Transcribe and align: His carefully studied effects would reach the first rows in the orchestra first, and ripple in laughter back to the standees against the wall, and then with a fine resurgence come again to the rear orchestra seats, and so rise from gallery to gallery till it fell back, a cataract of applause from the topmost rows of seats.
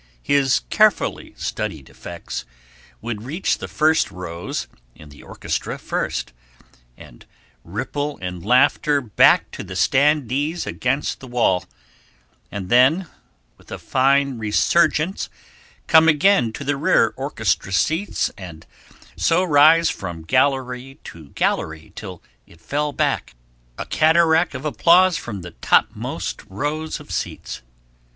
His 0.23 0.61
carefully 0.71 1.35
studied 1.37 1.87
effects 1.87 2.43
would 3.01 3.21
reach 3.21 3.59
the 3.59 3.67
first 3.67 4.09
rows 4.09 4.67
in 4.95 5.09
the 5.09 5.21
orchestra 5.21 5.77
first, 5.77 6.33
and 6.97 7.23
ripple 7.63 8.17
in 8.17 8.39
laughter 8.41 8.99
back 8.99 9.51
to 9.51 9.63
the 9.63 9.75
standees 9.75 10.65
against 10.65 11.19
the 11.19 11.27
wall, 11.27 11.65
and 12.51 12.69
then 12.69 13.09
with 13.59 13.71
a 13.71 13.77
fine 13.77 14.39
resurgence 14.39 15.29
come 15.85 16.07
again 16.07 16.51
to 16.53 16.63
the 16.63 16.77
rear 16.77 17.13
orchestra 17.15 17.71
seats, 17.71 18.31
and 18.35 18.65
so 19.15 19.43
rise 19.43 19.91
from 19.91 20.23
gallery 20.23 20.97
to 21.03 21.29
gallery 21.35 21.93
till 21.95 22.23
it 22.47 22.59
fell 22.59 22.91
back, 22.91 23.35
a 23.77 23.85
cataract 23.85 24.55
of 24.55 24.65
applause 24.65 25.15
from 25.15 25.43
the 25.43 25.51
topmost 25.51 26.41
rows 26.47 26.99
of 26.99 27.11
seats. 27.11 27.61